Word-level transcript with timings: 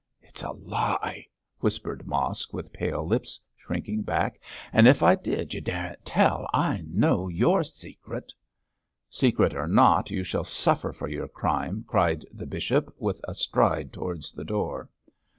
'It's 0.19 0.41
a 0.41 0.49
lie,' 0.51 1.27
whispered 1.59 2.07
Mosk, 2.07 2.53
with 2.55 2.73
pale 2.73 3.05
lips, 3.05 3.39
shrinking 3.55 4.01
back, 4.01 4.41
'an' 4.73 4.87
if 4.87 5.03
I 5.03 5.13
did, 5.13 5.53
you 5.53 5.61
daren't 5.61 6.03
tell. 6.03 6.49
I 6.51 6.83
know 6.87 7.27
your 7.27 7.63
secret.' 7.63 8.33
'Secret 9.11 9.53
or 9.53 9.67
not, 9.67 10.09
you 10.09 10.23
shall 10.23 10.43
suffer 10.43 10.91
for 10.91 11.07
your 11.07 11.27
crime,' 11.27 11.83
cried 11.85 12.25
the 12.33 12.47
bishop, 12.47 12.91
with 12.97 13.21
a 13.27 13.35
stride 13.35 13.93
towards 13.93 14.31
the 14.33 14.43
door. 14.43 14.89